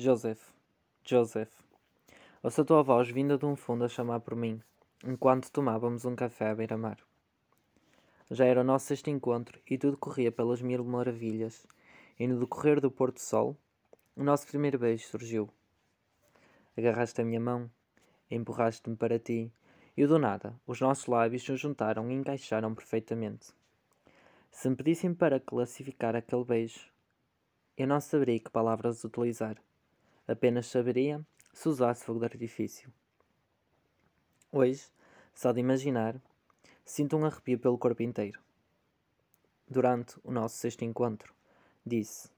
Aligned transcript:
Joseph, 0.00 0.52
Joseph. 1.04 1.50
Ouço 2.40 2.60
a 2.60 2.64
tua 2.64 2.84
voz 2.84 3.10
vinda 3.10 3.36
de 3.36 3.44
um 3.44 3.56
fundo 3.56 3.84
a 3.84 3.88
chamar 3.88 4.20
por 4.20 4.36
mim, 4.36 4.62
enquanto 5.04 5.50
tomávamos 5.50 6.04
um 6.04 6.14
café 6.14 6.50
à 6.50 6.54
beira-mar. 6.54 6.98
Já 8.30 8.44
era 8.44 8.60
o 8.60 8.64
nosso 8.64 8.86
sexto 8.86 9.10
encontro 9.10 9.60
e 9.68 9.76
tudo 9.76 9.96
corria 9.96 10.30
pelas 10.30 10.62
mil 10.62 10.84
maravilhas, 10.84 11.66
e 12.16 12.28
no 12.28 12.38
decorrer 12.38 12.80
do 12.80 12.92
pôr-do-sol, 12.92 13.56
o 14.14 14.22
nosso 14.22 14.46
primeiro 14.46 14.78
beijo 14.78 15.04
surgiu. 15.08 15.50
Agarraste 16.76 17.20
a 17.20 17.24
minha 17.24 17.40
mão, 17.40 17.68
empurraste-me 18.30 18.94
para 18.94 19.18
ti, 19.18 19.52
e 19.96 20.06
do 20.06 20.16
nada, 20.16 20.54
os 20.64 20.80
nossos 20.80 21.06
lábios 21.06 21.42
se 21.42 21.56
juntaram 21.56 22.08
e 22.08 22.14
encaixaram 22.14 22.72
perfeitamente. 22.72 23.48
Se 24.52 24.70
me 24.70 24.76
pedissem 24.76 25.12
para 25.12 25.40
classificar 25.40 26.14
aquele 26.14 26.44
beijo, 26.44 26.88
eu 27.76 27.88
não 27.88 28.00
saberia 28.00 28.38
que 28.38 28.48
palavras 28.48 29.02
utilizar. 29.02 29.60
Apenas 30.28 30.66
saberia 30.66 31.26
se 31.54 31.70
usasse 31.70 32.04
fogo 32.04 32.18
de 32.18 32.26
artifício. 32.26 32.92
Hoje, 34.52 34.86
só 35.34 35.52
de 35.52 35.60
imaginar, 35.60 36.20
sinto 36.84 37.16
um 37.16 37.24
arrepio 37.24 37.58
pelo 37.58 37.78
corpo 37.78 38.02
inteiro. 38.02 38.38
Durante 39.66 40.20
o 40.22 40.30
nosso 40.30 40.58
sexto 40.58 40.84
encontro, 40.84 41.34
disse: 41.84 42.30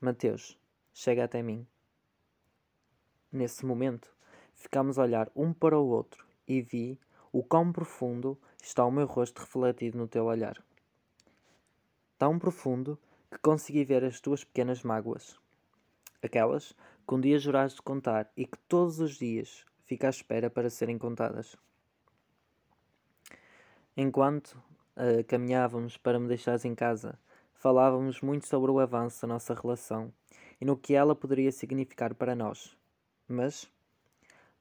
Mateus, 0.00 0.58
chega 0.92 1.22
até 1.22 1.40
mim. 1.40 1.64
Nesse 3.30 3.64
momento, 3.64 4.12
ficámos 4.56 4.98
a 4.98 5.02
olhar 5.02 5.30
um 5.36 5.52
para 5.52 5.78
o 5.78 5.86
outro 5.86 6.26
e 6.48 6.60
vi 6.60 6.98
o 7.30 7.44
quão 7.44 7.72
profundo 7.72 8.36
está 8.60 8.84
o 8.84 8.90
meu 8.90 9.06
rosto 9.06 9.38
refletido 9.38 9.96
no 9.96 10.08
teu 10.08 10.24
olhar. 10.24 10.60
Tão 12.18 12.40
profundo 12.40 12.98
que 13.30 13.38
consegui 13.38 13.84
ver 13.84 14.02
as 14.02 14.20
tuas 14.20 14.42
pequenas 14.42 14.82
mágoas. 14.82 15.38
Aquelas 16.22 16.74
que 17.10 17.14
um 17.16 17.20
dia 17.20 17.40
juraste 17.40 17.82
contar 17.82 18.30
e 18.36 18.46
que 18.46 18.56
todos 18.68 19.00
os 19.00 19.18
dias 19.18 19.66
fica 19.84 20.06
à 20.06 20.10
espera 20.10 20.48
para 20.48 20.70
serem 20.70 20.96
contadas. 20.96 21.56
Enquanto 23.96 24.52
uh, 24.96 25.24
caminhávamos 25.26 25.96
para 25.96 26.20
me 26.20 26.28
deixares 26.28 26.64
em 26.64 26.72
casa, 26.72 27.18
falávamos 27.52 28.20
muito 28.20 28.46
sobre 28.46 28.70
o 28.70 28.78
avanço 28.78 29.22
da 29.22 29.26
nossa 29.26 29.52
relação 29.54 30.12
e 30.60 30.64
no 30.64 30.76
que 30.76 30.94
ela 30.94 31.16
poderia 31.16 31.50
significar 31.50 32.14
para 32.14 32.36
nós. 32.36 32.78
Mas, 33.26 33.68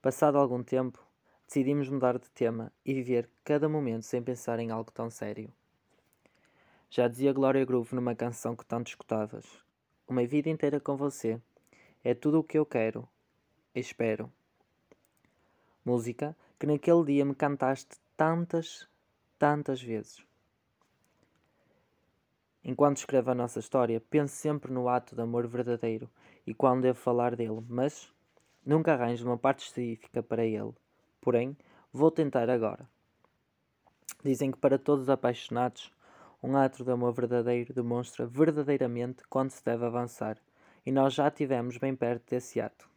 passado 0.01 0.39
algum 0.39 0.63
tempo, 0.63 0.99
decidimos 1.45 1.87
mudar 1.87 2.17
de 2.17 2.31
tema 2.31 2.73
e 2.83 2.95
viver 2.95 3.29
cada 3.43 3.69
momento 3.69 4.05
sem 4.05 4.23
pensar 4.23 4.57
em 4.57 4.71
algo 4.71 4.91
tão 4.91 5.11
sério. 5.11 5.53
Já 6.89 7.07
dizia 7.07 7.31
Gloria 7.31 7.63
Groove 7.63 7.93
numa 7.93 8.15
canção 8.15 8.55
que 8.55 8.65
tanto 8.65 8.87
escutavas: 8.87 9.45
Uma 10.07 10.25
vida 10.25 10.49
inteira 10.49 10.79
com 10.79 10.97
você 10.97 11.39
é 12.03 12.13
tudo 12.13 12.39
o 12.39 12.43
que 12.43 12.57
eu 12.57 12.65
quero, 12.65 13.07
espero. 13.73 14.31
Música 15.83 16.35
que 16.59 16.67
naquele 16.67 17.05
dia 17.05 17.25
me 17.25 17.33
cantaste 17.33 17.95
tantas, 18.15 18.87
tantas 19.37 19.81
vezes. 19.81 20.25
Enquanto 22.63 22.97
escrevo 22.97 23.31
a 23.31 23.35
nossa 23.35 23.59
história, 23.59 24.01
penso 24.09 24.35
sempre 24.35 24.71
no 24.71 24.89
ato 24.89 25.15
de 25.15 25.21
amor 25.21 25.47
verdadeiro 25.47 26.09
e 26.45 26.53
quando 26.53 26.81
devo 26.81 26.99
falar 26.99 27.35
dele, 27.35 27.63
mas 27.67 28.13
Nunca 28.65 28.93
arranjo 28.93 29.25
uma 29.25 29.37
parte 29.37 29.65
específica 29.65 30.21
para 30.21 30.45
ele. 30.45 30.73
Porém, 31.21 31.57
vou 31.91 32.11
tentar 32.11 32.49
agora. 32.49 32.87
Dizem 34.23 34.51
que 34.51 34.57
para 34.57 34.77
todos 34.77 35.03
os 35.03 35.09
apaixonados, 35.09 35.91
um 36.43 36.55
ato 36.55 36.83
de 36.83 36.91
amor 36.91 37.13
verdadeiro 37.13 37.73
demonstra 37.73 38.25
verdadeiramente 38.25 39.23
quando 39.29 39.49
se 39.49 39.63
deve 39.63 39.85
avançar, 39.85 40.37
e 40.89 40.91
nós 40.91 41.13
já 41.13 41.29
tivemos 41.29 41.77
bem 41.77 41.95
perto 41.95 42.31
desse 42.31 42.59
ato. 42.59 42.89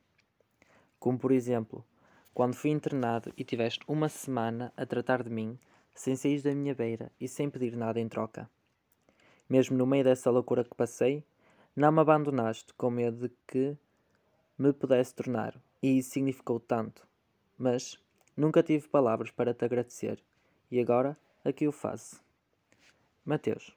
Como 0.99 1.19
por 1.19 1.31
exemplo, 1.31 1.85
quando 2.33 2.55
fui 2.55 2.71
internado 2.71 3.31
e 3.37 3.45
tiveste 3.45 3.85
uma 3.87 4.09
semana 4.09 4.73
a 4.79 4.87
tratar 4.87 5.23
de 5.23 5.29
mim, 5.29 5.59
sem 5.95 6.17
sair 6.17 6.41
da 6.41 6.55
minha 6.55 6.75
beira 6.75 7.13
e 7.21 7.29
sem 7.29 7.51
pedir 7.51 7.77
nada 7.77 8.01
em 8.01 8.09
troca. 8.09 8.49
Mesmo 9.47 9.77
no 9.77 9.87
meio 9.87 10.05
dessa 10.05 10.31
loucura 10.31 10.65
que 10.65 10.75
passei, 10.75 11.23
não 11.77 11.93
me 11.93 12.01
abandonaste 12.01 12.73
com 12.79 12.89
medo 12.89 13.29
de 13.29 13.35
que 13.47 13.77
me 14.57 14.73
pudesse 14.73 15.15
tornar, 15.15 15.55
e 15.83 15.99
isso 15.99 16.13
significou 16.13 16.59
tanto. 16.59 17.07
Mas 17.59 18.03
nunca 18.35 18.63
tive 18.63 18.89
palavras 18.89 19.31
para 19.31 19.53
te 19.53 19.67
agradecer, 19.67 20.19
e 20.71 20.81
agora 20.81 21.15
aqui 21.45 21.69
o 21.69 21.73
faço. 21.73 22.25
Mateus, 23.23 23.77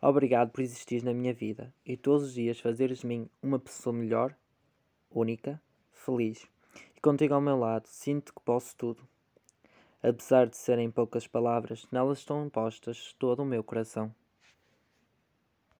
obrigado 0.00 0.50
por 0.50 0.60
existir 0.60 1.02
na 1.02 1.12
minha 1.12 1.34
vida 1.34 1.72
e 1.84 1.96
todos 1.96 2.28
os 2.28 2.34
dias 2.34 2.58
fazeres 2.60 3.00
de 3.00 3.06
mim 3.06 3.28
uma 3.42 3.58
pessoa 3.58 3.92
melhor, 3.94 4.34
única, 5.10 5.60
feliz. 5.92 6.46
E 6.96 7.00
contigo 7.00 7.34
ao 7.34 7.40
meu 7.40 7.58
lado, 7.58 7.86
sinto 7.86 8.34
que 8.34 8.40
posso 8.42 8.76
tudo. 8.76 9.06
Apesar 10.02 10.46
de 10.46 10.56
serem 10.56 10.90
poucas 10.90 11.26
palavras, 11.26 11.86
nelas 11.92 12.18
estão 12.18 12.48
postas 12.48 13.14
todo 13.18 13.42
o 13.42 13.46
meu 13.46 13.62
coração. 13.62 14.14